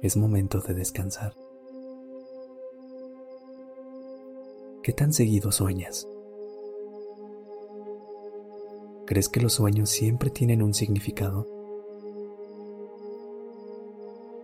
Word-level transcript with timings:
Es 0.00 0.16
momento 0.16 0.60
de 0.60 0.74
descansar. 0.74 1.34
¿Qué 4.84 4.92
tan 4.92 5.12
seguido 5.12 5.50
sueñas? 5.50 6.06
¿Crees 9.06 9.28
que 9.28 9.40
los 9.40 9.54
sueños 9.54 9.90
siempre 9.90 10.30
tienen 10.30 10.62
un 10.62 10.72
significado? 10.72 11.48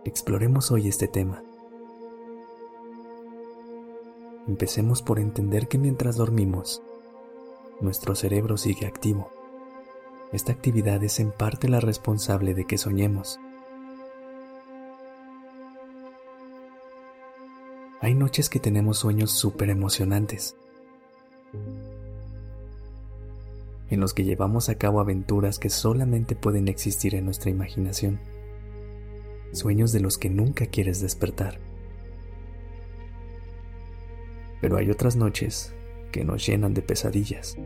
Exploremos 0.03 0.71
hoy 0.71 0.89
este 0.89 1.07
tema. 1.07 1.41
Empecemos 4.49 5.01
por 5.01 5.19
entender 5.19 5.69
que 5.69 5.77
mientras 5.77 6.17
dormimos, 6.17 6.83
nuestro 7.79 8.13
cerebro 8.13 8.57
sigue 8.57 8.87
activo. 8.87 9.31
Esta 10.33 10.51
actividad 10.51 11.01
es 11.01 11.21
en 11.21 11.31
parte 11.31 11.69
la 11.69 11.79
responsable 11.79 12.53
de 12.53 12.65
que 12.65 12.77
soñemos. 12.77 13.39
Hay 18.05 18.13
noches 18.13 18.49
que 18.49 18.59
tenemos 18.59 18.99
sueños 18.99 19.31
súper 19.31 19.71
emocionantes 19.71 20.55
en 23.89 23.99
los 23.99 24.13
que 24.13 24.23
llevamos 24.23 24.69
a 24.69 24.75
cabo 24.75 24.99
aventuras 24.99 25.57
que 25.57 25.71
solamente 25.71 26.35
pueden 26.35 26.67
existir 26.67 27.15
en 27.15 27.25
nuestra 27.25 27.49
imaginación, 27.49 28.19
sueños 29.53 29.91
de 29.91 30.01
los 30.01 30.19
que 30.19 30.29
nunca 30.29 30.67
quieres 30.67 31.01
despertar. 31.01 31.57
Pero 34.61 34.77
hay 34.77 34.91
otras 34.91 35.15
noches 35.15 35.73
que 36.11 36.23
nos 36.23 36.45
llenan 36.45 36.75
de 36.75 36.83
pesadillas, 36.83 37.57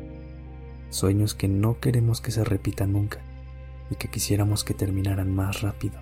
sueños 0.89 1.35
que 1.35 1.49
no 1.49 1.81
queremos 1.81 2.21
que 2.21 2.31
se 2.31 2.45
repitan 2.45 2.93
nunca 2.93 3.19
y 3.91 3.95
que 3.95 4.07
quisiéramos 4.07 4.63
que 4.63 4.73
terminaran 4.73 5.35
más 5.35 5.61
rápido. 5.61 5.99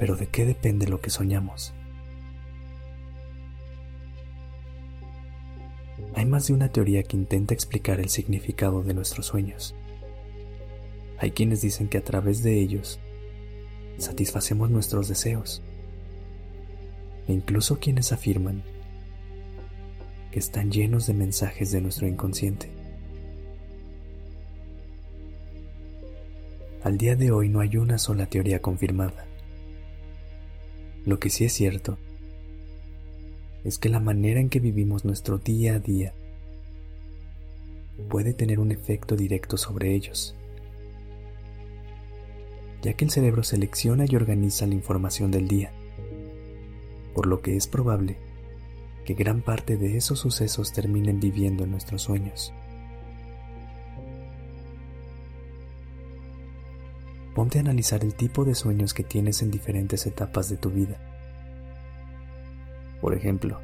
Pero 0.00 0.16
¿de 0.16 0.28
qué 0.28 0.46
depende 0.46 0.88
lo 0.88 1.02
que 1.02 1.10
soñamos? 1.10 1.74
Hay 6.14 6.24
más 6.24 6.46
de 6.46 6.54
una 6.54 6.72
teoría 6.72 7.02
que 7.02 7.18
intenta 7.18 7.52
explicar 7.52 8.00
el 8.00 8.08
significado 8.08 8.82
de 8.82 8.94
nuestros 8.94 9.26
sueños. 9.26 9.74
Hay 11.18 11.32
quienes 11.32 11.60
dicen 11.60 11.88
que 11.88 11.98
a 11.98 12.02
través 12.02 12.42
de 12.42 12.58
ellos 12.58 12.98
satisfacemos 13.98 14.70
nuestros 14.70 15.06
deseos. 15.06 15.62
E 17.28 17.34
incluso 17.34 17.78
quienes 17.78 18.10
afirman 18.10 18.62
que 20.32 20.38
están 20.38 20.70
llenos 20.72 21.08
de 21.08 21.12
mensajes 21.12 21.72
de 21.72 21.82
nuestro 21.82 22.08
inconsciente. 22.08 22.70
Al 26.84 26.96
día 26.96 27.16
de 27.16 27.32
hoy 27.32 27.50
no 27.50 27.60
hay 27.60 27.76
una 27.76 27.98
sola 27.98 28.24
teoría 28.24 28.62
confirmada. 28.62 29.26
Lo 31.06 31.18
que 31.18 31.30
sí 31.30 31.44
es 31.44 31.52
cierto 31.52 31.98
es 33.64 33.78
que 33.78 33.88
la 33.88 34.00
manera 34.00 34.40
en 34.40 34.48
que 34.48 34.60
vivimos 34.60 35.04
nuestro 35.04 35.38
día 35.38 35.74
a 35.74 35.78
día 35.78 36.14
puede 38.08 38.32
tener 38.32 38.58
un 38.58 38.72
efecto 38.72 39.16
directo 39.16 39.56
sobre 39.56 39.94
ellos, 39.94 40.34
ya 42.82 42.94
que 42.94 43.04
el 43.04 43.10
cerebro 43.10 43.42
selecciona 43.42 44.04
y 44.08 44.16
organiza 44.16 44.66
la 44.66 44.74
información 44.74 45.30
del 45.30 45.48
día, 45.48 45.72
por 47.14 47.26
lo 47.26 47.40
que 47.40 47.56
es 47.56 47.66
probable 47.66 48.16
que 49.04 49.14
gran 49.14 49.42
parte 49.42 49.76
de 49.76 49.96
esos 49.96 50.18
sucesos 50.18 50.72
terminen 50.72 51.20
viviendo 51.20 51.64
en 51.64 51.70
nuestros 51.70 52.02
sueños. 52.02 52.52
Ponte 57.34 57.58
a 57.58 57.60
analizar 57.60 58.04
el 58.04 58.14
tipo 58.14 58.44
de 58.44 58.54
sueños 58.54 58.94
que 58.94 59.04
tienes 59.04 59.42
en 59.42 59.50
diferentes 59.50 60.06
etapas 60.06 60.48
de 60.48 60.56
tu 60.56 60.70
vida 60.70 60.98
por 63.00 63.14
ejemplo, 63.14 63.58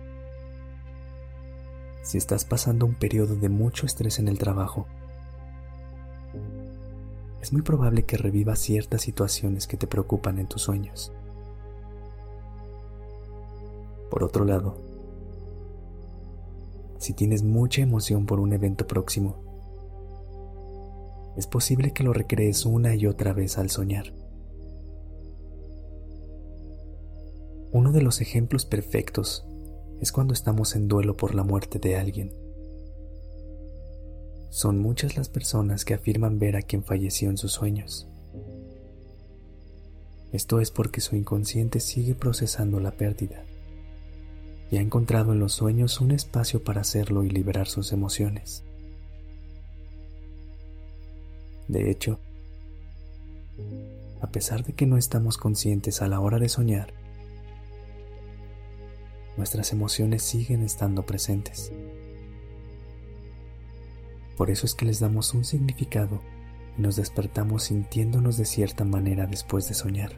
si 2.03 2.17
estás 2.17 2.45
pasando 2.45 2.87
un 2.87 2.95
periodo 2.95 3.37
de 3.37 3.49
mucho 3.49 3.85
estrés 3.85 4.19
en 4.19 4.29
el 4.29 4.39
trabajo, 4.39 4.87
es 7.43 7.53
muy 7.53 7.63
probable 7.63 8.05
que 8.05 8.17
revivas 8.17 8.59
ciertas 8.59 9.03
situaciones 9.03 9.67
que 9.67 9.77
te 9.77 9.87
preocupan 9.87 10.39
en 10.39 10.49
tus 10.49 10.63
sueños. 10.63 11.13
Por 14.11 14.25
otro 14.25 14.45
lado, 14.45 14.79
si 16.99 17.13
tienes 17.13 17.43
mucha 17.43 17.83
emoción 17.83 18.25
por 18.25 18.41
un 18.41 18.53
evento 18.55 18.87
próximo, 18.87 19.37
es 21.37 21.47
posible 21.47 21.93
que 21.93 22.03
lo 22.03 22.13
recrees 22.13 22.65
una 22.65 22.95
y 22.95 23.07
otra 23.07 23.33
vez 23.33 23.59
al 23.59 23.71
soñar. 23.71 24.13
Uno 27.73 27.93
de 27.93 28.01
los 28.01 28.21
ejemplos 28.21 28.65
perfectos 28.65 29.47
es 30.01 30.13
cuando 30.13 30.33
estamos 30.33 30.77
en 30.77 30.89
duelo 30.89 31.17
por 31.17 31.35
la 31.35 31.45
muerte 31.45 31.79
de 31.79 31.97
alguien. 31.97 32.33
Son 34.51 34.79
muchas 34.79 35.17
las 35.17 35.29
personas 35.29 35.85
que 35.85 35.93
afirman 35.93 36.39
ver 36.39 36.57
a 36.57 36.63
quien 36.63 36.83
falleció 36.83 37.29
en 37.29 37.37
sus 37.37 37.53
sueños. 37.53 38.09
Esto 40.33 40.61
es 40.61 40.71
porque 40.71 41.01
su 41.01 41.17
inconsciente 41.17 41.81
sigue 41.81 42.15
procesando 42.15 42.81
la 42.81 42.93
pérdida 42.93 43.45
y 44.71 44.79
ha 44.79 44.81
encontrado 44.81 45.33
en 45.33 45.39
los 45.39 45.53
sueños 45.53 46.01
un 46.01 46.11
espacio 46.11 46.65
para 46.65 46.81
hacerlo 46.81 47.25
y 47.25 47.31
liberar 47.31 47.69
sus 47.69 47.93
emociones. 47.93 48.65
De 51.69 51.91
hecho, 51.91 52.19
a 54.21 54.29
pesar 54.29 54.65
de 54.65 54.73
que 54.73 54.87
no 54.87 54.97
estamos 54.97 55.37
conscientes 55.37 56.03
a 56.03 56.09
la 56.09 56.21
hora 56.21 56.39
de 56.39 56.49
soñar, 56.49 56.93
nuestras 59.37 59.73
emociones 59.73 60.23
siguen 60.23 60.63
estando 60.63 61.05
presentes. 61.05 61.73
Por 64.37 64.51
eso 64.51 64.67
es 64.67 64.75
que 64.75 64.85
les 64.85 65.01
damos 65.01 65.35
un 65.35 65.45
significado 65.45 66.21
y 66.79 66.83
nos 66.83 66.97
despertamos 66.97 67.65
sintiéndonos 67.65 68.37
de 68.37 68.45
cierta 68.45 68.85
manera 68.85 69.27
después 69.27 69.69
de 69.69 69.75
soñar. 69.75 70.13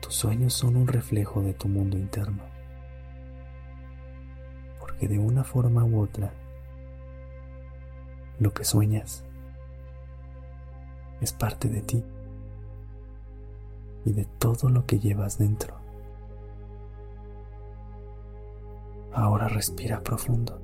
Tus 0.00 0.14
sueños 0.14 0.54
son 0.54 0.76
un 0.76 0.86
reflejo 0.86 1.42
de 1.42 1.52
tu 1.52 1.68
mundo 1.68 1.98
interno, 1.98 2.44
porque 4.78 5.08
de 5.08 5.18
una 5.18 5.42
forma 5.42 5.84
u 5.84 6.00
otra, 6.00 6.32
lo 8.38 8.52
que 8.52 8.64
sueñas 8.64 9.24
es 11.20 11.32
parte 11.32 11.68
de 11.68 11.82
ti 11.82 12.04
y 14.04 14.12
de 14.12 14.24
todo 14.38 14.68
lo 14.68 14.86
que 14.86 14.98
llevas 14.98 15.38
dentro. 15.38 15.74
Ahora 19.12 19.48
respira 19.48 20.02
profundo. 20.02 20.60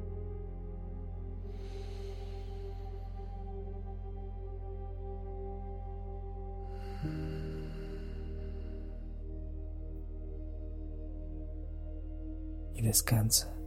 Y 12.75 12.83
descansa. 12.83 13.62